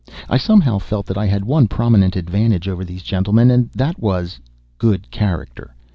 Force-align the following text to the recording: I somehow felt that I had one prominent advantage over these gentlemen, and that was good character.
I 0.27 0.37
somehow 0.39 0.79
felt 0.79 1.05
that 1.05 1.17
I 1.19 1.27
had 1.27 1.45
one 1.45 1.67
prominent 1.67 2.15
advantage 2.15 2.67
over 2.67 2.83
these 2.83 3.03
gentlemen, 3.03 3.51
and 3.51 3.69
that 3.73 3.99
was 3.99 4.39
good 4.79 5.11
character. 5.11 5.75